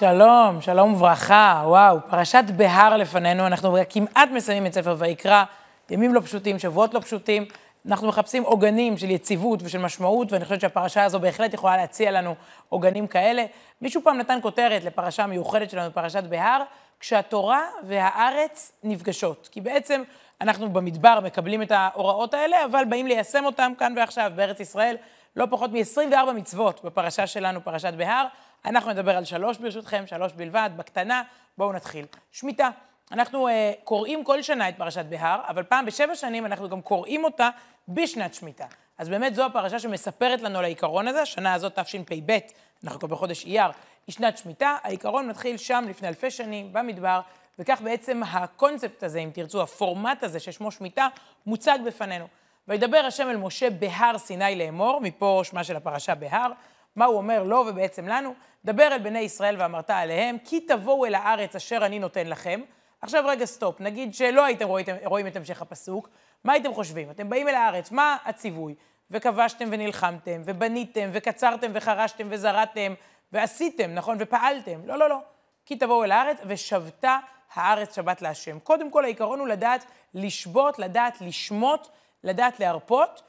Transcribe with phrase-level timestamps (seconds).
[0.00, 5.44] שלום, שלום וברכה, וואו, פרשת בהר לפנינו, אנחנו כמעט מסיימים את ספר ויקרא,
[5.90, 7.44] ימים לא פשוטים, שבועות לא פשוטים,
[7.86, 12.34] אנחנו מחפשים עוגנים של יציבות ושל משמעות, ואני חושבת שהפרשה הזו בהחלט יכולה להציע לנו
[12.68, 13.44] עוגנים כאלה.
[13.80, 16.62] מישהו פעם נתן כותרת לפרשה מיוחדת שלנו, פרשת בהר,
[17.00, 19.48] כשהתורה והארץ נפגשות.
[19.52, 20.02] כי בעצם
[20.40, 24.96] אנחנו במדבר מקבלים את ההוראות האלה, אבל באים ליישם אותם כאן ועכשיו בארץ ישראל.
[25.36, 28.26] לא פחות מ-24 מצוות בפרשה שלנו, פרשת בהר.
[28.64, 31.22] אנחנו נדבר על שלוש ברשותכם, שלוש בלבד, בקטנה.
[31.58, 32.06] בואו נתחיל.
[32.32, 32.70] שמיטה.
[33.12, 33.50] אנחנו uh,
[33.84, 37.50] קוראים כל שנה את פרשת בהר, אבל פעם בשבע שנים אנחנו גם קוראים אותה
[37.88, 38.66] בשנת שמיטה.
[38.98, 42.38] אז באמת זו הפרשה שמספרת לנו על העיקרון הזה, השנה הזאת תשפ"ב,
[42.84, 43.70] אנחנו כבר בחודש אייר,
[44.06, 47.20] היא שנת שמיטה, העיקרון מתחיל שם לפני אלפי שנים, במדבר,
[47.58, 51.08] וכך בעצם הקונספט הזה, אם תרצו, הפורמט הזה ששמו שמיטה,
[51.46, 52.26] מוצג בפנינו.
[52.70, 56.52] וידבר השם אל משה בהר סיני לאמור, מפה שמה של הפרשה בהר,
[56.96, 58.34] מה הוא אומר לו ובעצם לנו?
[58.64, 62.60] דבר אל בני ישראל ואמרת עליהם, כי תבואו אל הארץ אשר אני נותן לכם.
[63.02, 66.08] עכשיו רגע סטופ, נגיד שלא הייתם רואים, רואים את המשך הפסוק,
[66.44, 67.10] מה הייתם חושבים?
[67.10, 68.74] אתם באים אל הארץ, מה הציווי?
[69.10, 72.94] וכבשתם ונלחמתם, ובניתם, וקצרתם וחרשתם וזרעתם,
[73.32, 74.16] ועשיתם, נכון?
[74.20, 74.80] ופעלתם.
[74.84, 75.18] לא, לא, לא.
[75.66, 77.18] כי תבואו אל הארץ, ושבתה
[77.54, 78.58] הארץ שבת להשם.
[78.58, 79.84] קודם כל, העיקרון הוא לדעת
[80.14, 81.88] לשבות, לדעת לשמוט,
[82.24, 83.22] לדעת להרפות,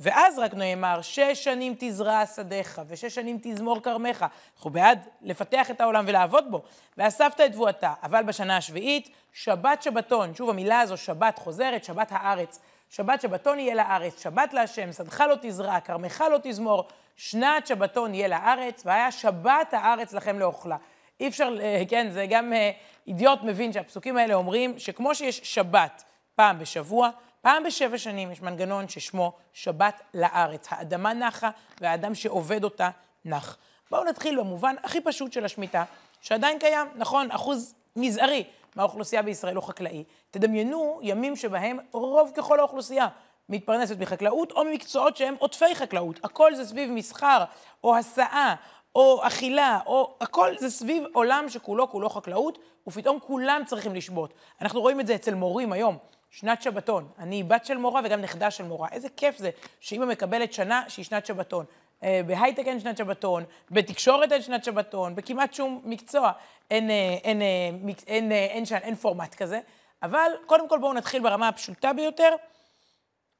[0.00, 4.26] ואז רק נאמר, שש שנים תזרע שדיך, ושש שנים תזמור כרמך.
[4.56, 6.62] אנחנו בעד לפתח את העולם ולעבוד בו.
[6.98, 12.60] ואספת את תבואתה, אבל בשנה השביעית, שבת שבתון, שוב המילה הזו, שבת חוזרת, שבת הארץ.
[12.90, 18.28] שבת שבתון יהיה לארץ, שבת להשם, שדך לא תזרע, כרמך לא תזמור, שנת שבתון יהיה
[18.28, 20.76] לארץ, והיה שבת הארץ לכם לאוכלה.
[21.20, 22.70] אי אפשר, אה, כן, זה גם אה,
[23.06, 26.04] אידיוט מבין שהפסוקים האלה אומרים שכמו שיש שבת
[26.34, 27.10] פעם בשבוע,
[27.44, 30.66] פעם בשבע שנים יש מנגנון ששמו שבת לארץ.
[30.70, 31.50] האדמה נחה
[31.80, 32.90] והאדם שעובד אותה
[33.24, 33.56] נח.
[33.90, 35.84] בואו נתחיל במובן הכי פשוט של השמיטה,
[36.20, 38.44] שעדיין קיים, נכון, אחוז מזערי
[38.76, 40.04] מהאוכלוסייה בישראל הוא חקלאי.
[40.30, 43.08] תדמיינו ימים שבהם רוב ככל האוכלוסייה
[43.48, 46.20] מתפרנסת מחקלאות או ממקצועות שהם עוטפי חקלאות.
[46.24, 47.44] הכל זה סביב מסחר
[47.84, 48.54] או הסעה
[48.94, 54.34] או אכילה, או הכל זה סביב עולם שכולו כולו חקלאות, ופתאום כולם צריכים לשבות.
[54.60, 55.98] אנחנו רואים את זה אצל מורים היום.
[56.36, 57.08] שנת שבתון.
[57.18, 58.88] אני בת של מורה וגם נכדה של מורה.
[58.92, 59.50] איזה כיף זה
[59.80, 61.64] שאימא מקבלת שנה שהיא שנת שבתון.
[62.02, 66.32] אה, בהייטק אין שנת שבתון, בתקשורת אין שנת שבתון, בכמעט שום מקצוע
[66.70, 69.60] אין, אה, אין, אה, אין, אין, אין, אין, אין פורמט כזה.
[70.02, 72.34] אבל קודם כל בואו נתחיל ברמה הפשוטה ביותר.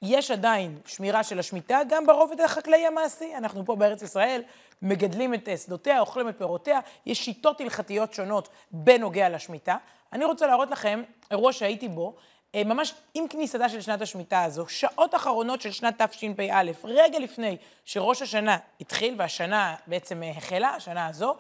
[0.03, 3.34] יש עדיין שמירה של השמיטה גם ברובד החקלאי המעשי.
[3.37, 4.43] אנחנו פה בארץ ישראל
[4.83, 9.77] מגדלים את שדותיה, אוכלים את פירותיה, יש שיטות הלכתיות שונות בנוגע לשמיטה.
[10.12, 12.15] אני רוצה להראות לכם אירוע שהייתי בו,
[12.62, 18.22] ממש עם כניסתה של שנת השמיטה הזו, שעות אחרונות של שנת תשפ"א, רגע לפני שראש
[18.22, 21.37] השנה התחיל והשנה בעצם אה, החלה, השנה הזו,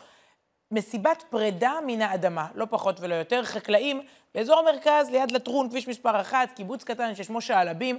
[0.70, 4.02] מסיבת פרידה מן האדמה, לא פחות ולא יותר, חקלאים
[4.34, 7.98] באזור המרכז, ליד לטרון, כביש מספר אחת, קיבוץ קטן ששמו שעלבים,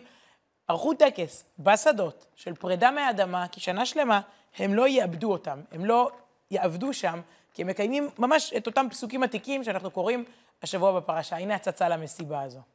[0.68, 4.22] ערכו טקס בשדות של פרידה מהאדמה, כי שנה שלמה
[4.58, 6.12] הם לא יאבדו אותם, הם לא
[6.52, 7.22] יעבדו שם,
[7.54, 10.26] כי הם מקיימים ממש את אותם פסוקים עתיקים שאנחנו קוראים
[10.62, 11.36] השבוע בפרשה.
[11.38, 12.75] הנה הצצה למסיבה הזו.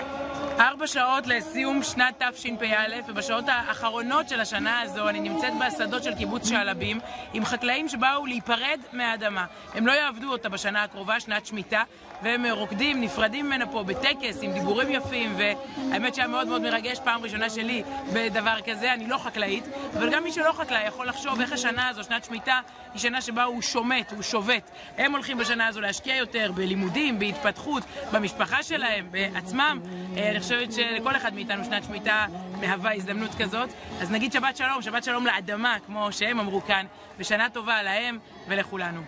[0.61, 6.49] ארבע שעות לסיום שנת תשפ"א, ובשעות האחרונות של השנה הזו אני נמצאת בשדות של קיבוץ
[6.49, 6.99] שעלבים,
[7.33, 9.45] עם חקלאים שבאו להיפרד מהאדמה.
[9.73, 11.83] הם לא יעבדו אותה בשנה הקרובה, שנת שמיטה,
[12.23, 17.23] והם רוקדים, נפרדים ממנה פה בטקס, עם דיבורים יפים, והאמת שהיה מאוד מאוד מרגש, פעם
[17.23, 17.83] ראשונה שלי
[18.13, 19.63] בדבר כזה, אני לא חקלאית,
[19.97, 22.59] אבל גם מי שלא חקלאי יכול לחשוב איך השנה הזו, שנת שמיטה,
[22.93, 24.71] היא שנה שבה הוא שומט, הוא שובת.
[24.97, 29.79] הם הולכים בשנה הזו להשקיע יותר בלימודים, בהתפתחות, במשפחה שלהם, בעצמם.
[30.17, 32.25] אה, אני חושבת שלכל אחד מאיתנו שנת שמיטה
[32.59, 33.69] מהווה הזדמנות כזאת.
[34.01, 36.85] אז נגיד שבת שלום, שבת שלום לאדמה, כמו שהם אמרו כאן,
[37.17, 39.01] ושנה טובה להם ולכולנו.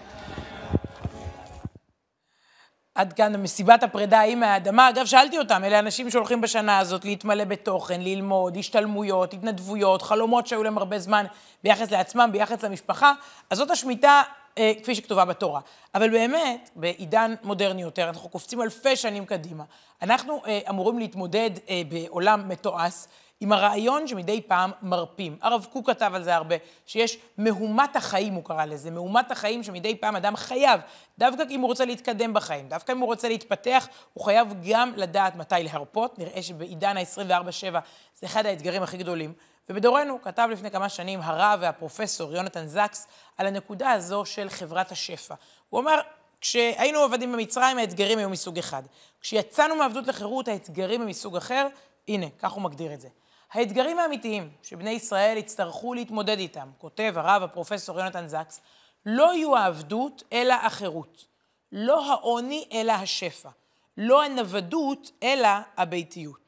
[2.95, 4.89] עד כאן מסיבת הפרידה ההיא מהאדמה.
[4.89, 10.63] אגב, שאלתי אותם, אלה אנשים שהולכים בשנה הזאת להתמלא בתוכן, ללמוד, השתלמויות, התנדבויות, חלומות שהיו
[10.63, 11.25] להם הרבה זמן
[11.63, 13.13] ביחס לעצמם, ביחס למשפחה.
[13.49, 14.21] אז זאת השמיטה
[14.55, 15.61] כפי שכתובה בתורה.
[15.95, 19.63] אבל באמת, בעידן מודרני יותר, אנחנו קופצים אלפי שנים קדימה.
[20.01, 22.93] אנחנו אה, אמורים להתמודד אה, בעולם מתועש
[23.43, 25.37] עם הרעיון שמדי פעם מרפים.
[25.41, 26.55] הרב קוק כתב על זה הרבה,
[26.85, 30.81] שיש מהומת החיים, הוא קרא לזה, מהומת החיים שמדי פעם אדם חייב,
[31.17, 35.35] דווקא אם הוא רוצה להתקדם בחיים, דווקא אם הוא רוצה להתפתח, הוא חייב גם לדעת
[35.35, 36.19] מתי להרפות.
[36.19, 37.77] נראה שבעידן ה-24-7
[38.15, 39.33] זה אחד האתגרים הכי גדולים.
[39.69, 43.07] ובדורנו כתב לפני כמה שנים הרב והפרופסור יונתן זקס
[43.37, 45.35] על הנקודה הזו של חברת השפע.
[45.69, 45.99] הוא אמר,
[46.41, 48.83] כשהיינו עבדים במצרים האתגרים היו מסוג אחד.
[49.21, 51.67] כשיצאנו מעבדות לחירות האתגרים הם מסוג אחר,
[52.07, 53.07] הנה, כך הוא מגדיר את זה.
[53.51, 58.61] האתגרים האמיתיים שבני ישראל יצטרכו להתמודד איתם, כותב הרב הפרופסור יונתן זקס,
[59.05, 61.25] לא יהיו העבדות, אלא החירות.
[61.71, 63.49] לא העוני, אלא השפע.
[63.97, 66.42] לא הנוודות, אלא הביתיות.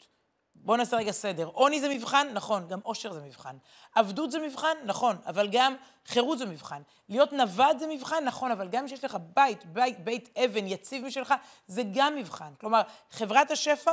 [0.66, 1.46] בואו נעשה רגע סדר.
[1.46, 2.28] עוני זה מבחן?
[2.34, 3.56] נכון, גם עושר זה מבחן.
[3.96, 4.74] עבדות זה מבחן?
[4.86, 5.76] נכון, אבל גם
[6.06, 6.82] חירות זה מבחן.
[7.10, 8.24] להיות נווד זה מבחן?
[8.26, 11.34] נכון, אבל גם כשיש לך בית, בית, בית אבן יציב משלך,
[11.68, 12.54] זה גם מבחן.
[12.60, 12.82] כלומר,
[13.12, 13.92] חברת השפע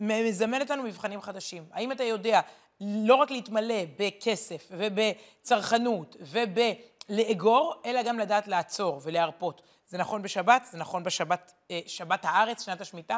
[0.00, 1.64] מזמנת לנו מבחנים חדשים.
[1.72, 2.40] האם אתה יודע
[2.80, 9.62] לא רק להתמלא בכסף ובצרכנות ובלאגור, אלא גם לדעת לעצור ולהרפות.
[9.86, 13.16] זה נכון בשבת, זה נכון בשבת, אה, שבת הארץ, שנת השמיטה,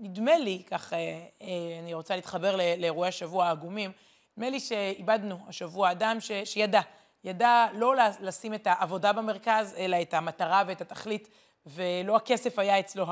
[0.00, 1.46] ונדמה לי, כך אה, אה,
[1.82, 3.92] אני רוצה להתחבר לאירועי השבוע העגומים,
[4.36, 6.80] נדמה לי שאיבדנו השבוע אדם ש, שידע,
[7.24, 11.28] ידע לא לשים את העבודה במרכז, אלא את המטרה ואת התכלית,
[11.66, 13.06] ולא הכסף היה אצלו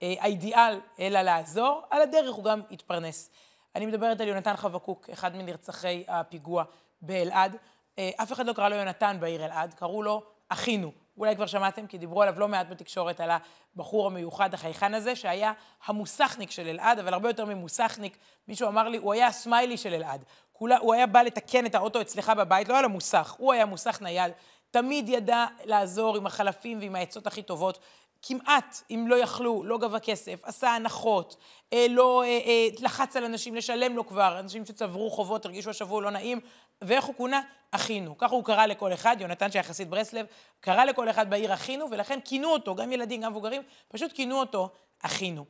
[0.00, 3.30] האידיאל, אלא לעזור, על הדרך הוא גם התפרנס.
[3.74, 6.64] אני מדברת על יונתן חבקוק, אחד מנרצחי הפיגוע
[7.02, 7.56] באלעד.
[8.00, 10.92] אף אחד לא קרא לו יונתן בעיר אלעד, קראו לו אחינו.
[11.18, 13.30] אולי כבר שמעתם, כי דיברו עליו לא מעט בתקשורת, על
[13.76, 15.52] הבחור המיוחד, החייכן הזה, שהיה
[15.86, 18.18] המוסכניק של אלעד, אבל הרבה יותר ממוסכניק.
[18.48, 20.24] מישהו אמר לי, הוא היה הסמיילי של אלעד.
[20.58, 24.02] הוא היה בא לתקן את האוטו אצלך בבית, לא היה לו מוסך, הוא היה מוסך
[24.02, 24.32] נייד.
[24.70, 27.78] תמיד ידע לעזור עם החלפים ועם העצות הכי טובות.
[28.22, 31.36] כמעט, אם לא יכלו, לא גבה כסף, עשה הנחות,
[31.72, 36.02] אה, לא אה, אה, לחץ על אנשים לשלם לו כבר, אנשים שצברו חובות, הרגישו השבוע
[36.02, 36.40] לא נעים,
[36.82, 37.40] ואיך הוא כונה?
[37.70, 38.18] אחינו.
[38.18, 40.26] ככה הוא קרא לכל אחד, יונתן שהיה חסיד ברסלב,
[40.60, 44.70] קרא לכל אחד בעיר אחינו, ולכן כינו אותו, גם ילדים, גם מבוגרים, פשוט כינו אותו
[45.02, 45.44] אחינו.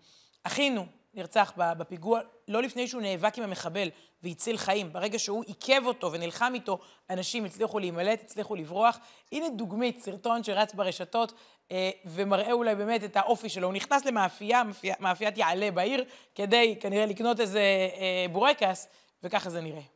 [0.44, 3.88] אחינו נרצח בפיגוע לא לפני שהוא נאבק עם המחבל
[4.23, 4.93] והציל חיים.
[4.93, 6.78] ברגע שהוא עיכב אותו ונלחם איתו,
[7.11, 8.99] אנשים הצליחו להימלט, הצליחו לברוח.
[9.32, 11.32] הנה דוגמית, סרטון שרץ ברשתות
[11.70, 13.67] אה, ומראה אולי באמת את האופי שלו.
[13.67, 14.62] הוא נכנס למאפייה,
[15.00, 17.61] מאפיית יעלה בעיר, כדי כנראה לקנות איזה
[17.99, 18.88] אה, בורקס,
[19.22, 19.95] וככה זה נראה.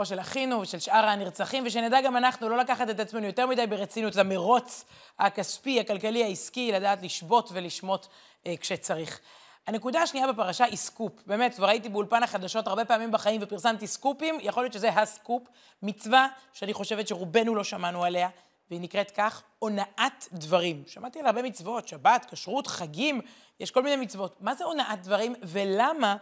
[0.00, 3.66] לזכרו של אחינו ושל שאר הנרצחים, ושנדע גם אנחנו לא לקחת את עצמנו יותר מדי
[3.66, 4.84] ברצינות למרוץ
[5.18, 8.06] הכספי, הכלכלי, העסקי, לדעת לשבות ולשמוט
[8.46, 9.20] אה, כשצריך.
[9.66, 11.12] הנקודה השנייה בפרשה היא סקופ.
[11.26, 15.42] באמת, כבר הייתי באולפן החדשות הרבה פעמים בחיים ופרסמתי סקופים, יכול להיות שזה הסקופ,
[15.82, 18.28] מצווה שאני חושבת שרובנו לא שמענו עליה,
[18.70, 20.82] והיא נקראת כך, הונאת דברים.
[20.86, 23.20] שמעתי על הרבה מצוות, שבת, כשרות, חגים,
[23.60, 24.36] יש כל מיני מצוות.
[24.40, 26.16] מה זה הונאת דברים ולמה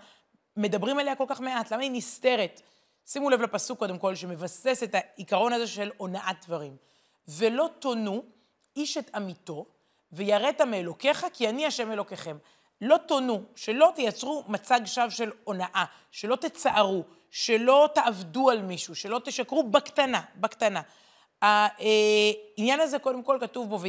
[0.57, 1.73] מדברים עליה כל כך מעט?
[1.73, 2.63] למה היא נסתרת?
[3.07, 6.77] שימו לב לפסוק קודם כל, שמבסס את העיקרון הזה של הונאת דברים.
[7.29, 8.23] ולא תונו
[8.77, 9.67] איש את עמיתו,
[10.13, 12.37] ויראת מאלוקיך, כי אני השם אלוקיכם.
[12.81, 19.21] לא תונו, שלא תייצרו מצג שווא של הונאה, שלא תצערו, שלא תעבדו על מישהו, שלא
[19.25, 20.83] תשקרו בקטנה, בקטנה.
[21.43, 23.81] העניין הזה, קודם כל, כתוב בו,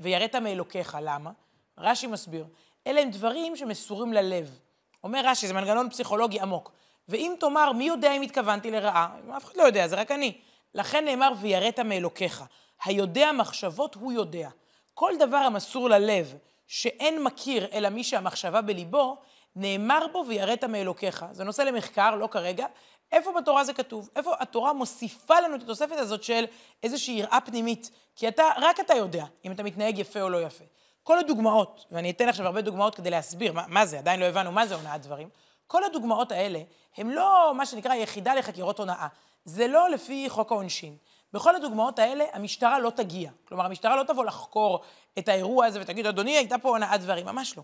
[0.00, 0.98] ויראת מאלוקיך.
[1.02, 1.30] למה?
[1.78, 2.46] רש"י מסביר.
[2.86, 4.58] אלה הם דברים שמסורים ללב.
[5.04, 6.72] אומר רש"י, זה מנגנון פסיכולוגי עמוק.
[7.10, 9.08] ואם תאמר, מי יודע אם התכוונתי לרעה?
[9.36, 10.38] אף אחד לא יודע, זה רק אני.
[10.74, 12.44] לכן נאמר, ויראת מאלוקיך.
[12.84, 14.48] היודע מחשבות הוא יודע.
[14.94, 16.34] כל דבר המסור ללב,
[16.66, 19.16] שאין מכיר אלא מי שהמחשבה בליבו,
[19.56, 21.24] נאמר בו ויראת מאלוקיך.
[21.32, 22.66] זה נושא למחקר, לא כרגע.
[23.12, 24.08] איפה בתורה זה כתוב?
[24.16, 26.44] איפה התורה מוסיפה לנו את התוספת הזאת של
[26.82, 27.90] איזושהי יראה פנימית?
[28.16, 30.64] כי אתה, רק אתה יודע אם אתה מתנהג יפה או לא יפה.
[31.02, 34.52] כל הדוגמאות, ואני אתן עכשיו הרבה דוגמאות כדי להסביר מה, מה זה, עדיין לא הבנו
[34.52, 35.28] מה זה הונאת דברים,
[35.70, 36.62] כל הדוגמאות האלה
[36.96, 39.06] הם לא מה שנקרא יחידה לחקירות הונאה.
[39.44, 40.96] זה לא לפי חוק העונשין.
[41.32, 43.30] בכל הדוגמאות האלה המשטרה לא תגיע.
[43.44, 44.80] כלומר, המשטרה לא תבוא לחקור
[45.18, 47.26] את האירוע הזה ותגיד, אדוני, הייתה פה הונאת דברים.
[47.26, 47.62] ממש לא.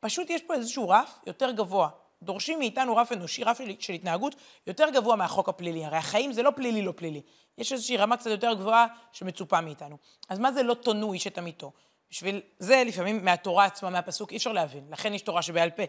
[0.00, 1.88] פשוט יש פה איזשהו רף יותר גבוה.
[2.22, 4.34] דורשים מאיתנו רף אנושי, רף של, של התנהגות
[4.66, 5.84] יותר גבוה מהחוק הפלילי.
[5.84, 7.22] הרי החיים זה לא פלילי, לא פלילי.
[7.58, 9.96] יש איזושהי רמה קצת יותר גבוהה שמצופה מאיתנו.
[10.28, 11.72] אז מה זה לא תונו איש את עמיתו?
[12.10, 14.86] בשביל זה לפעמים מהתורה עצמה, מהפסוק, אי אפשר להבין.
[14.90, 15.82] לכן יש תורה שבעל פה.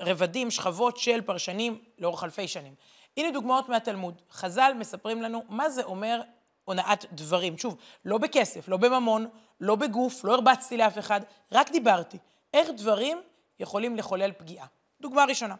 [0.00, 2.74] רבדים, שכבות של פרשנים לאורך אלפי שנים.
[3.16, 4.22] הנה דוגמאות מהתלמוד.
[4.30, 6.20] חז"ל מספרים לנו מה זה אומר
[6.64, 7.58] הונאת דברים.
[7.58, 9.28] שוב, לא בכסף, לא בממון,
[9.60, 11.20] לא בגוף, לא הרבצתי לאף אחד,
[11.52, 12.18] רק דיברתי.
[12.54, 13.20] איך דברים
[13.60, 14.66] יכולים לחולל פגיעה.
[15.00, 15.54] דוגמה ראשונה,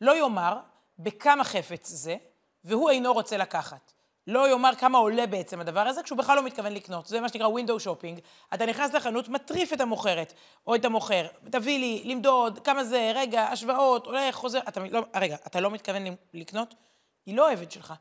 [0.00, 0.58] לא יאמר
[0.98, 2.16] בכמה חפץ זה,
[2.64, 3.92] והוא אינו רוצה לקחת.
[4.26, 7.06] לא יאמר כמה עולה בעצם הדבר הזה, כשהוא בכלל לא מתכוון לקנות.
[7.06, 8.20] זה מה שנקרא window shopping.
[8.54, 10.32] אתה נכנס לחנות, מטריף את המוכרת,
[10.66, 14.60] או את המוכר, תביא לי, למדוד, כמה זה, רגע, השוואות, הולך, חוזר.
[14.68, 16.02] אתה לא, רגע, אתה לא מתכוון
[16.34, 16.74] לקנות?
[17.26, 17.94] היא לא אוהבת שלך.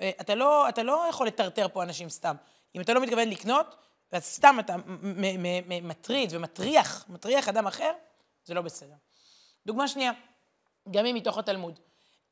[0.00, 2.36] אה, אתה לא, אתה לא יכול לטרטר פה אנשים סתם.
[2.74, 3.76] אם אתה לא מתכוון לקנות,
[4.12, 4.76] אז סתם אתה
[5.82, 7.92] מטריד ומטריח, מטריח אדם אחר,
[8.44, 8.94] זה לא בסדר.
[9.66, 10.12] דוגמה שנייה,
[10.90, 11.78] גם אם מתוך התלמוד.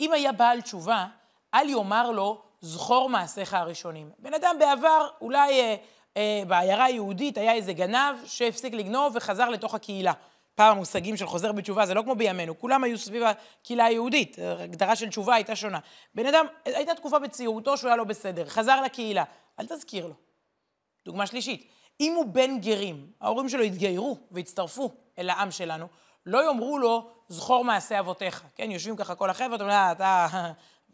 [0.00, 1.06] אם היה בעל תשובה,
[1.54, 4.10] אל יאמר לו, זכור מעשיך הראשונים.
[4.18, 5.76] בן אדם בעבר, אולי אה,
[6.16, 10.12] אה, בעיירה היהודית היה איזה גנב שהפסיק לגנוב וחזר לתוך הקהילה.
[10.54, 14.96] פעם המושגים של חוזר בתשובה זה לא כמו בימינו, כולם היו סביב הקהילה היהודית, הגדרה
[14.96, 15.78] של תשובה הייתה שונה.
[16.14, 19.24] בן אדם, הייתה תקופה בצעירותו שהוא היה לא בסדר, חזר לקהילה,
[19.60, 20.14] אל תזכיר לו.
[21.04, 21.66] דוגמה שלישית,
[22.00, 25.86] אם הוא בן גרים, ההורים שלו התגיירו והצטרפו אל העם שלנו,
[26.26, 28.42] לא יאמרו לו, זכור מעשה אבותיך.
[28.54, 30.26] כן, יושבים ככה כל החבר'ה, אתה אומר, אתה,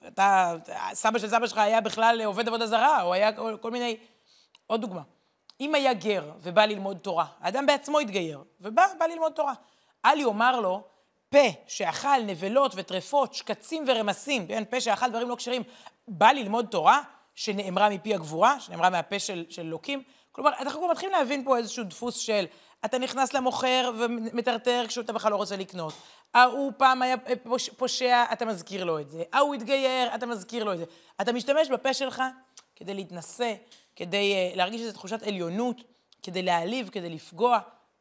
[0.07, 0.55] אתה,
[0.93, 3.97] סבא של סבא שלך היה בכלל עובד עבודה זרה, או היה כל, כל מיני...
[4.67, 5.03] עוד דוגמה,
[5.61, 9.55] אם היה גר ובא ללמוד תורה, האדם בעצמו התגייר, ובא, בא ללמוד תורה,
[10.05, 10.83] אל יאמר לו,
[11.29, 15.63] פה שאכל נבלות וטרפות, שקצים ורמסים, כן, פה שאכל דברים לא כשרים,
[16.09, 17.03] בא ללמוד תורה
[17.35, 20.03] שנאמרה מפי הגבורה, שנאמרה מהפה של, של לוקים.
[20.33, 22.45] כלומר, אנחנו מתחילים להבין פה איזשהו דפוס של
[22.85, 25.95] אתה נכנס למוכר ומטרטר כשאתה בכלל לא רוצה לקנות.
[26.35, 27.17] ההוא פעם היה
[27.77, 29.23] פושע, אתה מזכיר לו את זה.
[29.33, 30.85] ההוא התגייר, אתה מזכיר לו את זה.
[31.21, 32.23] אתה משתמש בפה שלך
[32.77, 33.55] כדי להתנשא,
[33.97, 35.77] כדי uh, להרגיש איזו תחושת עליונות,
[36.23, 37.59] כדי להעליב, כדי לפגוע.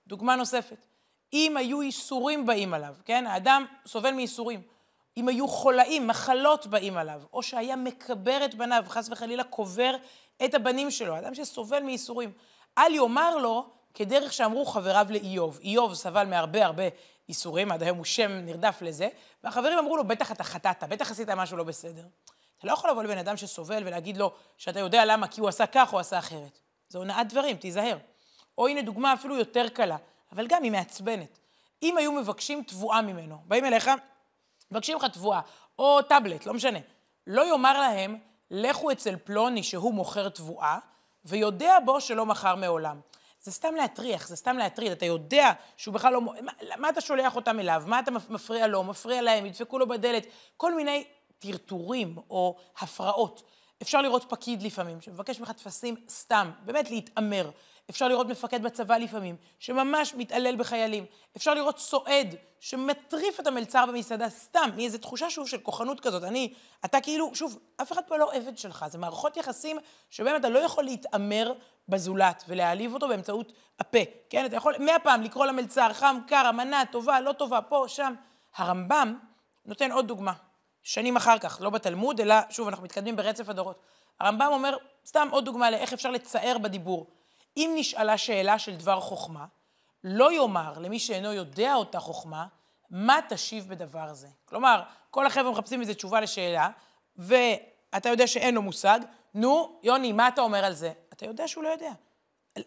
[0.08, 0.88] דוגמה נוספת,
[1.34, 3.28] אם היו ייסורים באים עליו, כן?
[3.28, 4.62] האדם סובל מייסורים.
[5.18, 9.96] אם היו חולאים, מחלות באים עליו, או שהיה מקבר את בניו, חס וחלילה קובר
[10.46, 12.32] את הבנים שלו, אדם שסובל מייסורים,
[12.78, 15.60] אל יאמר לו, כדרך שאמרו חבריו לאיוב.
[15.64, 16.84] איוב סבל מהרבה הרבה
[17.30, 19.10] ייסורים, עד היום הוא שם נרדף לזה,
[19.44, 22.04] והחברים אמרו לו, בטח אתה חטאת, בטח עשית משהו לא בסדר.
[22.58, 25.66] אתה לא יכול לבוא לבן אדם שסובל ולהגיד לו שאתה יודע למה, כי הוא עשה
[25.66, 26.60] כך או עשה אחרת.
[26.90, 27.98] זו הונאת דברים, תיזהר.
[28.58, 29.98] או הנה דוגמה אפילו יותר קלה,
[30.32, 31.40] אבל גם היא מעצבנת.
[31.84, 33.90] אם היו מבקשים תבואה ממנו, באים אליך,
[34.72, 35.42] מבקשים לך תבואה,
[35.80, 36.80] או טאבלט, לא משנה.
[37.28, 38.18] לא יאמר להם,
[38.51, 40.77] לכו אצל פלוני שהוא מוכר תבואה,
[41.25, 43.00] ויודע בו שלא מכר מעולם.
[43.41, 44.91] זה סתם להטריח, זה סתם להטריד.
[44.91, 46.22] אתה יודע שהוא בכלל לא...
[46.22, 47.84] מה, מה אתה שולח אותם אליו?
[47.86, 48.84] מה אתה מפריע לו?
[48.84, 49.46] מפריע להם?
[49.46, 50.25] ידפקו לו בדלת?
[50.58, 51.03] כל מיני
[51.39, 53.43] טרטורים או הפרעות.
[53.81, 57.50] אפשר לראות פקיד לפעמים, שמבקש ממך טפסים סתם, באמת להתעמר.
[57.90, 61.06] אפשר לראות מפקד בצבא לפעמים, שממש מתעלל בחיילים.
[61.38, 66.24] אפשר לראות סועד שמטריף את המלצר במסעדה סתם, מאיזו תחושה שוב של כוחנות כזאת.
[66.24, 66.54] אני,
[66.86, 69.78] אתה כאילו, שוב, אף אחד פה לא עבד שלך, זה מערכות יחסים
[70.10, 71.54] שבהם אתה לא יכול להתעמר
[71.90, 74.00] בזולת ולהעליב אותו באמצעות הפה.
[74.30, 78.14] כן, אתה יכול מאה פעם לקרוא למלצר חם, קר, אמנה, טובה, לא טובה, פה, שם.
[78.56, 79.20] הרמב"ם
[79.66, 80.34] נותן עוד דוגמה.
[80.84, 83.80] שנים אחר כך, לא בתלמוד, אלא, שוב, אנחנו מתקדמים ברצף הדורות.
[84.20, 87.21] הרמב"ם אומר, סתם עוד דוגמה לאיך אפשר לצער בדיבור.
[87.58, 89.46] אם נשאלה שאלה של דבר חוכמה,
[90.03, 92.46] לא יאמר למי שאינו יודע אותה חוכמה,
[92.89, 94.27] מה תשיב בדבר זה.
[94.46, 96.70] כלומר, כל החבר'ה מחפשים איזו תשובה לשאלה,
[97.17, 99.00] ואתה יודע שאין לו מושג,
[99.34, 100.91] נו, יוני, מה אתה אומר על זה?
[101.13, 101.91] אתה יודע שהוא לא יודע.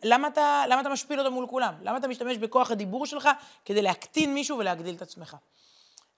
[0.02, 1.74] למה אתה, למה אתה משפיל אותו מול כולם?
[1.82, 3.28] למה אתה משתמש בכוח הדיבור שלך
[3.64, 5.36] כדי להקטין מישהו ולהגדיל את עצמך?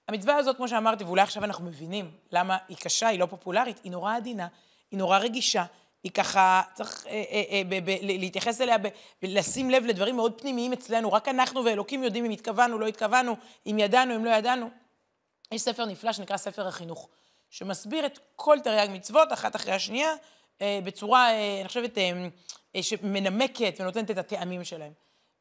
[0.07, 3.91] המצווה הזאת, כמו שאמרתי, ואולי עכשיו אנחנו מבינים למה היא קשה, היא לא פופולרית, היא
[3.91, 4.47] נורא עדינה,
[4.91, 5.65] היא נורא רגישה,
[6.03, 8.77] היא ככה, צריך אה, אה, אה, ב, ב, להתייחס אליה
[9.23, 13.35] ולשים לב לדברים מאוד פנימיים אצלנו, רק אנחנו ואלוקים יודעים אם התכוונו, לא התכוונו,
[13.67, 14.69] אם ידענו, אם לא ידענו.
[15.51, 17.09] יש ספר נפלא שנקרא ספר החינוך,
[17.49, 20.13] שמסביר את כל תרי"ג מצוות, אחת אחרי השנייה,
[20.61, 22.27] אה, בצורה, אה, אני חושבת, אה,
[22.75, 24.93] אה, שמנמקת ונותנת את הטעמים שלהם.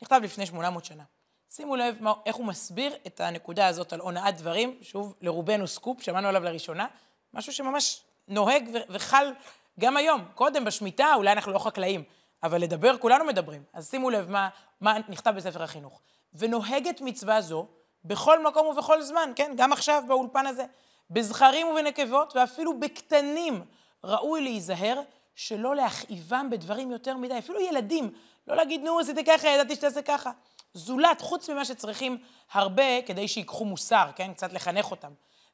[0.03, 1.03] נכתב לפני 800 שנה.
[1.51, 6.03] שימו לב מה, איך הוא מסביר את הנקודה הזאת על הונאת דברים, שוב, לרובנו סקופ,
[6.03, 6.87] שמענו עליו לראשונה,
[7.35, 9.33] משהו שממש נוהג וחל
[9.80, 10.25] גם היום.
[10.35, 12.04] קודם, בשמיטה, אולי אנחנו לא חקלאים,
[12.42, 13.62] אבל לדבר, כולנו מדברים.
[13.73, 14.49] אז שימו לב מה,
[14.80, 16.00] מה נכתב בספר החינוך.
[16.35, 17.66] ונוהגת מצווה זו
[18.04, 19.52] בכל מקום ובכל זמן, כן?
[19.56, 20.64] גם עכשיו באולפן הזה.
[21.11, 23.64] בזכרים ובנקבות, ואפילו בקטנים,
[24.04, 25.00] ראוי להיזהר
[25.35, 27.38] שלא להכאיבם בדברים יותר מדי.
[27.38, 28.11] אפילו ילדים,
[28.47, 30.30] לא להגיד, נו, עשיתי ככה, ידעתי שתעשה ככה.
[30.75, 32.18] זולת, חוץ ממה שצריכים
[32.52, 34.33] הרבה כדי שיקחו מוסר, כן?
[34.33, 35.12] קצת לחנך אותם.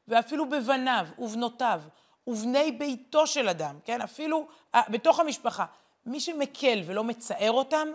[0.08, 1.82] ואפילו בבניו ובנותיו
[2.26, 4.00] ובני ביתו של אדם, כן?
[4.00, 5.64] אפילו uh, בתוך המשפחה.
[6.06, 7.88] מי שמקל ולא מצער אותם,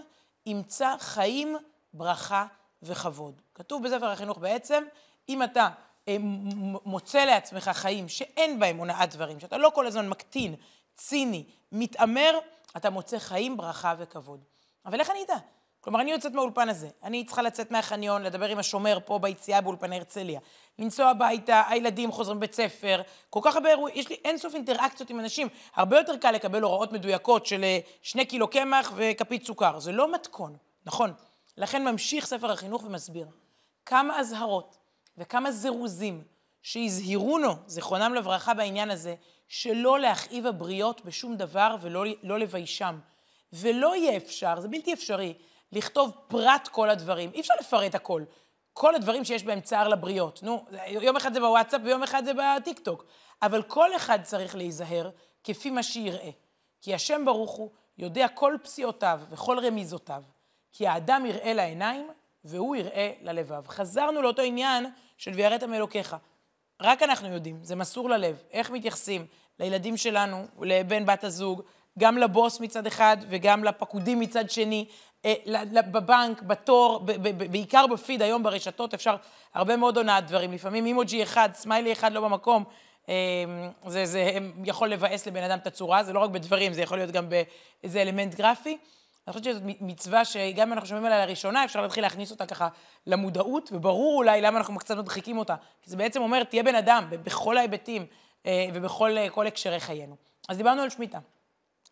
[0.45, 1.57] ימצא חיים,
[1.93, 2.45] ברכה
[2.83, 3.41] וכבוד.
[3.55, 4.83] כתוב בספר החינוך בעצם,
[5.29, 6.09] אם אתה uh,
[6.85, 10.55] מוצא לעצמך חיים שאין בהם הונאת דברים, שאתה לא כל הזמן מקטין,
[10.95, 12.39] ציני, מתעמר,
[12.77, 14.43] אתה מוצא חיים, ברכה וכבוד.
[14.85, 15.37] אבל איך אני אדע?
[15.87, 19.95] כלומר, אני יוצאת מהאולפן הזה, אני צריכה לצאת מהחניון, לדבר עם השומר פה ביציאה באולפני
[19.95, 20.39] הרצליה,
[20.79, 25.19] לנסוע הביתה, הילדים חוזרים בית ספר, כל כך הרבה אירועים, יש לי אינסוף אינטראקציות עם
[25.19, 25.47] אנשים.
[25.75, 29.79] הרבה יותר קל לקבל הוראות מדויקות של אה, שני קילו קמח וכפית סוכר.
[29.79, 31.13] זה לא מתכון, נכון.
[31.57, 33.27] לכן ממשיך ספר החינוך ומסביר
[33.85, 34.77] כמה אזהרות
[35.17, 36.23] וכמה זירוזים
[36.61, 39.15] שהזהירונו, זיכרונם לברכה בעניין הזה,
[39.47, 42.99] שלא להכאיב הבריות בשום דבר ולא לא לביישם.
[43.53, 45.33] ולא יהיה אפשר, זה בלתי אפשרי,
[45.71, 47.31] לכתוב פרט כל הדברים.
[47.33, 48.23] אי אפשר לפרט הכל.
[48.73, 50.43] כל הדברים שיש בהם צער לבריות.
[50.43, 53.05] נו, יום אחד זה בוואטסאפ ויום אחד זה בטיקטוק.
[53.41, 55.09] אבל כל אחד צריך להיזהר
[55.43, 56.29] כפי מה שיראה.
[56.81, 60.23] כי השם ברוך הוא יודע כל פסיעותיו וכל רמיזותיו.
[60.71, 62.09] כי האדם יראה לעיניים
[62.43, 63.67] והוא יראה ללבב.
[63.67, 64.85] חזרנו לאותו עניין
[65.17, 66.15] של ויראת מאלוקיך.
[66.81, 69.25] רק אנחנו יודעים, זה מסור ללב, איך מתייחסים
[69.59, 71.61] לילדים שלנו, לבן בת הזוג,
[71.97, 74.85] גם לבוס מצד אחד וגם לפקודים מצד שני,
[75.25, 75.33] אה,
[75.91, 77.05] בבנק, בתור,
[77.51, 79.15] בעיקר בפיד, היום ברשתות אפשר
[79.53, 80.51] הרבה מאוד הונאת דברים.
[80.51, 82.63] לפעמים אימוג'י אחד, סמיילי אחד לא במקום,
[83.09, 83.15] אה,
[83.87, 87.11] זה, זה יכול לבאס לבן אדם את הצורה, זה לא רק בדברים, זה יכול להיות
[87.11, 88.77] גם באיזה אלמנט גרפי.
[89.27, 92.67] אני חושבת שזאת מצווה שגם אם אנחנו שומעים עליה לראשונה, אפשר להתחיל להכניס אותה ככה
[93.07, 95.55] למודעות, וברור אולי למה אנחנו קצת מדחיקים אותה.
[95.81, 98.05] כי זה בעצם אומר, תהיה בן אדם בכל ההיבטים
[98.45, 100.15] אה, ובכל הקשרי חיינו.
[100.49, 101.19] אז דיברנו על שמיטה,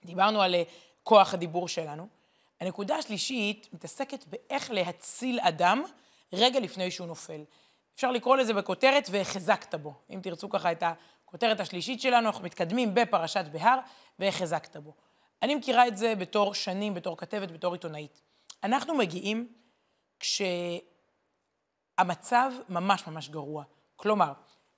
[0.05, 0.55] דיברנו על
[1.03, 2.07] כוח הדיבור שלנו.
[2.61, 5.83] הנקודה השלישית מתעסקת באיך להציל אדם
[6.33, 7.43] רגע לפני שהוא נופל.
[7.95, 9.93] אפשר לקרוא לזה בכותרת והחזקת בו.
[10.09, 10.83] אם תרצו ככה את
[11.25, 13.79] הכותרת השלישית שלנו, אנחנו מתקדמים בפרשת בהר
[14.19, 14.93] והחזקת בו.
[15.41, 18.21] אני מכירה את זה בתור שנים, בתור כתבת, בתור עיתונאית.
[18.63, 19.53] אנחנו מגיעים
[21.99, 23.63] כשהמצב ממש ממש גרוע.
[23.95, 24.33] כלומר,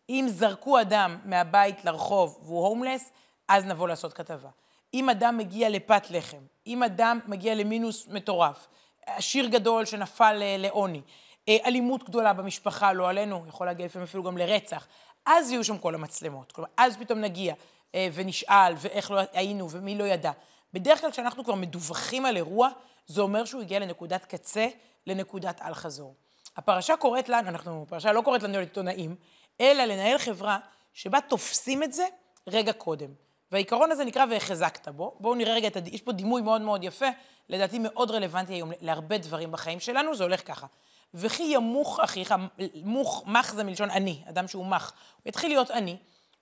[0.09, 3.11] אם זרקו אדם מהבית לרחוב והוא הומלס,
[3.47, 4.49] אז נבוא לעשות כתבה.
[4.93, 8.67] אם אדם מגיע לפת לחם, אם אדם מגיע למינוס מטורף,
[9.05, 11.01] עשיר גדול שנפל לעוני,
[11.49, 14.87] אה, אלימות גדולה במשפחה, לא עלינו, יכול להגיע לפעמים אפילו גם לרצח,
[15.25, 16.51] אז יהיו שם כל המצלמות.
[16.51, 17.53] כלומר, אז פתאום נגיע
[17.95, 20.31] אה, ונשאל, ואיך לא היינו, ומי לא ידע.
[20.73, 22.69] בדרך כלל כשאנחנו כבר מדווחים על אירוע,
[23.07, 24.67] זה אומר שהוא הגיע לנקודת קצה,
[25.07, 26.15] לנקודת אל-חזור.
[26.57, 29.15] הפרשה קוראת לנו, אנחנו, הפרשה לא קוראת לנו להיות עיתונאים,
[29.61, 30.59] אלא לנהל חברה
[30.93, 32.05] שבה תופסים את זה
[32.47, 33.26] רגע קודם.
[33.51, 35.15] והעיקרון הזה נקרא והחזקת בו.
[35.19, 35.69] בואו נראה רגע.
[35.85, 37.05] יש פה דימוי מאוד מאוד יפה,
[37.49, 40.67] לדעתי מאוד רלוונטי היום להרבה דברים בחיים שלנו, זה הולך ככה.
[41.13, 42.35] וכי ימוך אחיך,
[42.83, 44.93] מוך, מח זה מלשון עני, אדם שהוא מח.
[45.15, 45.97] הוא יתחיל להיות עני,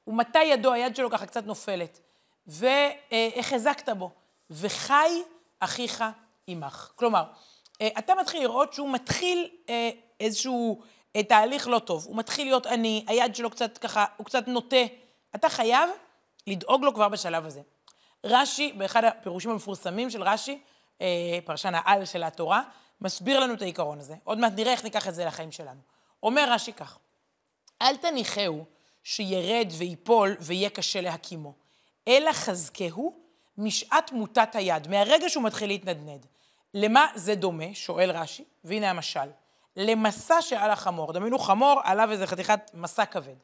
[0.08, 2.00] ומתי ידו, היד שלו ככה קצת נופלת,
[2.48, 4.12] והחזקת בו,
[4.50, 5.22] וחי
[5.60, 6.04] אחיך
[6.48, 6.92] עמך.
[6.96, 7.24] כלומר,
[7.82, 9.90] אה, אתה מתחיל לראות שהוא מתחיל אה,
[10.20, 10.82] איזשהו
[11.16, 12.06] אה, תהליך לא טוב.
[12.08, 14.86] הוא מתחיל להיות עני, היד שלו קצת ככה, הוא קצת נוטה.
[15.36, 15.90] אתה חייב
[16.48, 17.62] לדאוג לו כבר בשלב הזה.
[18.24, 20.62] רש"י, באחד הפירושים המפורסמים של רש"י,
[21.46, 22.62] פרשן העל של התורה,
[23.02, 24.16] מסביר לנו את העיקרון הזה.
[24.24, 25.80] עוד מעט נראה איך ניקח את זה לחיים שלנו.
[26.24, 27.00] אומר רש"י כך,
[27.82, 28.66] אל תניחהו
[29.04, 31.54] שירד ויפול ויהיה קשה להקימו,
[32.08, 33.20] אלא חזקהו
[33.58, 36.26] משעת מוטת היד, מהרגע שהוא מתחיל להתנדנד.
[36.74, 37.74] למה זה דומה?
[37.74, 39.30] שואל רש"י, והנה המשל.
[39.76, 41.14] למסע שעל החמור.
[41.14, 43.36] דמיינו חמור, עליו איזה חתיכת מסע כבד.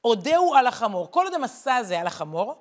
[0.00, 1.10] עודהו על החמור.
[1.10, 2.54] כל עוד המסע הזה על החמור,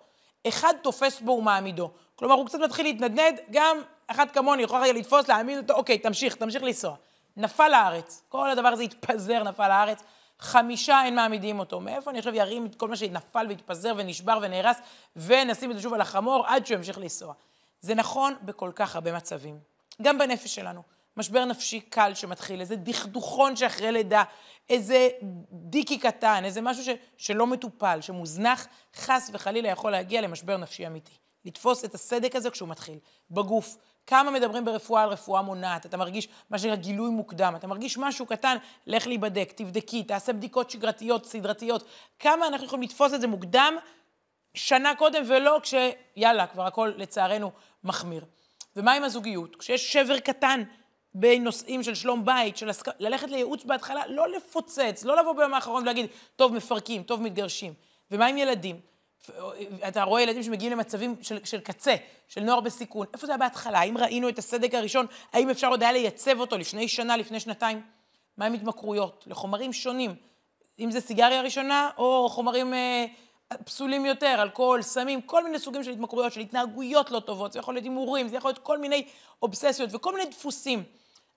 [0.47, 1.91] אחד תופס בו ומעמידו.
[2.15, 6.36] כלומר, הוא קצת מתחיל להתנדנד, גם אחד כמוני יכול רגע לתפוס, להעמיד אותו, אוקיי, תמשיך,
[6.36, 6.95] תמשיך לנסוע.
[7.38, 8.23] נפל לארץ.
[8.30, 10.04] כל הדבר הזה התפזר, נפל לארץ.
[10.39, 11.80] חמישה אין מעמידים אותו.
[11.80, 14.78] מאיפה אני עכשיו ירים את כל מה שנפל והתפזר ונשבר ונהרס,
[15.15, 17.34] ונשים את זה שוב על החמור עד שהוא ימשיך לנסוע.
[17.82, 19.60] זה נכון בכל כך הרבה מצבים.
[20.02, 20.82] גם בנפש שלנו.
[21.20, 24.24] משבר נפשי קל שמתחיל, איזה דכדוכון שאחרי לידה,
[24.70, 25.10] איזה
[25.52, 31.14] דיקי קטן, איזה משהו ש, שלא מטופל, שמוזנח, חס וחלילה יכול להגיע למשבר נפשי אמיתי.
[31.46, 32.98] לתפוס את הסדק הזה כשהוא מתחיל,
[33.32, 33.78] בגוף.
[34.08, 38.26] כמה מדברים ברפואה על רפואה מונעת, אתה מרגיש מה שנקרא גילוי מוקדם, אתה מרגיש משהו
[38.26, 41.84] קטן, לך להיבדק, תבדקי, תעשה בדיקות שגרתיות, סדרתיות.
[42.20, 43.74] כמה אנחנו יכולים לתפוס את זה מוקדם,
[44.54, 47.52] שנה קודם, ולא כשיאללה, כבר הכל לצערנו
[47.84, 48.26] מחמיר.
[48.76, 49.56] ומה עם הזוגיות?
[49.56, 50.64] כשיש שבר קטן
[51.13, 52.88] בנושאים של שלום בית, של הסק...
[53.00, 57.74] ללכת לייעוץ בהתחלה, לא לפוצץ, לא לבוא ביום האחרון ולהגיד, טוב, מפרקים, טוב, מתגרשים.
[58.12, 58.80] ומה עם ילדים?
[59.88, 61.95] אתה רואה ילדים שמגיעים למצבים של, של קצה,
[62.28, 63.08] של נוער בסיכון.
[63.13, 63.80] איפה זה היה בהתחלה?
[63.80, 65.06] האם ראינו את הסדק הראשון?
[65.34, 67.82] האם אפשר עוד היה לייצב אותו לפני שנה, לפני שנתיים?
[68.38, 69.24] מה עם התמכרויות?
[69.28, 70.15] לחומרים שונים.
[70.80, 73.06] אם זה סיגריה ראשונה, או חומרים אה,
[73.66, 77.74] פסולים יותר, אלכוהול, סמים, כל מיני סוגים של התמכרויות, של התנהגויות לא טובות, זה יכול
[77.74, 79.08] להיות הימורים, זה יכול להיות כל מיני
[79.42, 80.84] אובססיות וכל מיני דפוסים.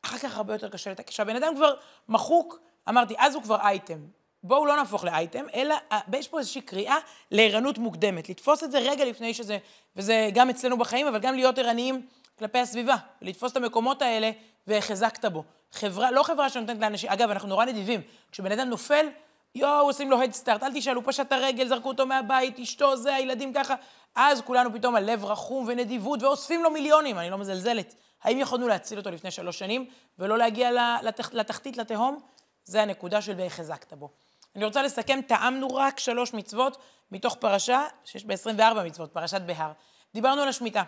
[0.02, 1.06] אחר כך הרבה יותר קשה לתקן.
[1.06, 1.74] כשהבן אדם כבר
[2.08, 3.98] מחוק, אמרתי, אז הוא כבר אייטם.
[4.42, 6.96] בואו לא נהפוך לאייטם, אלא אה, יש פה איזושהי קריאה
[7.30, 8.28] לערנות מוקדמת.
[8.28, 9.58] לתפוס את זה רגע לפני שזה,
[9.96, 12.06] וזה גם אצלנו בחיים, אבל גם להיות ערניים
[12.38, 12.96] כלפי הסביבה.
[13.22, 14.30] לתפוס את המקומות האלה
[14.66, 15.44] והחזקת בו.
[15.72, 18.00] חברה, לא חברה שנותנת לאנשים, אגב, אנחנו נורא נדיבים.
[18.32, 19.06] כשבן אדם נופל,
[19.54, 23.52] יואו, עושים לו הדסטארט, אל תשאלו, פשט את הרגל, זרקו אותו מהבית, אשתו, זה, הילדים
[23.52, 23.74] ככה.
[24.14, 27.94] אז כולנו פתאום על לב רחום ונדיבות, ואוספים לו מיליונים, אני לא מזלזלת.
[28.22, 29.86] האם יכולנו להציל אותו לפני שלוש שנים,
[30.18, 30.70] ולא להגיע
[31.02, 32.20] לתח, לתחתית, לתהום?
[32.64, 34.10] זה הנקודה של והחזקת בו.
[34.56, 36.76] אני רוצה לסכם, טעמנו רק שלוש מצוות
[37.12, 39.72] מתוך פרשה שיש ב-24 מצוות, פרשת בהר.
[40.14, 40.82] דיברנו על השמיטה,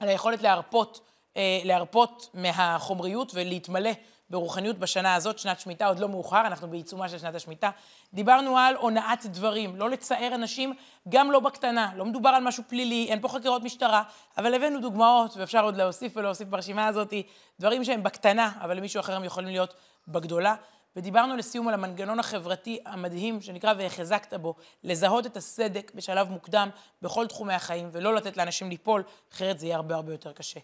[0.00, 1.00] על היכולת להרפות,
[1.36, 3.90] אה, להרפות מהחומריות ולהתמלא
[4.30, 7.70] ברוחניות בשנה הזאת, שנת שמיטה, עוד לא מאוחר, אנחנו בעיצומה של שנת השמיטה.
[8.14, 10.74] דיברנו על הונאת דברים, לא לצער אנשים,
[11.08, 11.90] גם לא בקטנה.
[11.96, 14.02] לא מדובר על משהו פלילי, אין פה חקירות משטרה,
[14.38, 17.12] אבל הבאנו דוגמאות, ואפשר עוד להוסיף ולהוסיף ברשימה הזאת,
[17.60, 19.74] דברים שהם בקטנה, אבל למישהו אחר הם יכולים להיות
[20.08, 20.54] בגדולה.
[20.96, 26.68] ודיברנו לסיום על המנגנון החברתי המדהים שנקרא והחזקת בו, לזהות את הסדק בשלב מוקדם
[27.02, 30.60] בכל תחומי החיים, ולא לתת לאנשים ליפול, אחרת זה יהיה הרבה הרבה יותר קשה.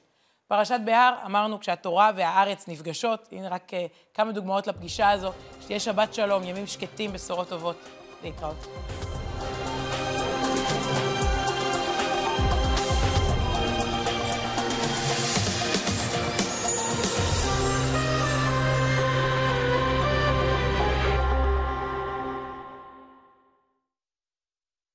[0.49, 3.77] פרשת בהר, אמרנו כשהתורה והארץ נפגשות, הנה רק uh,
[4.15, 7.77] כמה דוגמאות לפגישה הזו, שתהיה שבת שלום, ימים שקטים, בשורות טובות.
[8.23, 9.22] להתראות.